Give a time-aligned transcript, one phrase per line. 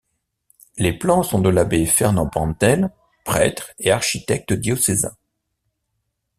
[0.77, 2.89] Les plans sont de l'abbé Fernand Pentel,
[3.23, 5.15] prêtre et architecte diocésain.